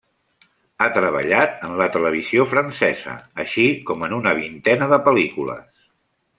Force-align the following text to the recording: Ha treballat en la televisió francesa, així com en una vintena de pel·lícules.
Ha 0.83 0.87
treballat 0.95 1.59
en 1.67 1.75
la 1.81 1.87
televisió 1.97 2.47
francesa, 2.55 3.15
així 3.45 3.69
com 3.91 4.09
en 4.09 4.19
una 4.21 4.35
vintena 4.43 4.93
de 4.97 5.03
pel·lícules. 5.11 5.89